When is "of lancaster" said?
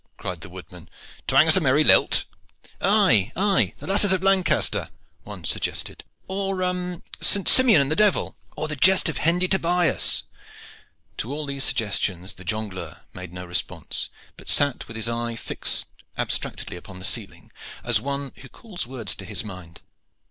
4.11-4.89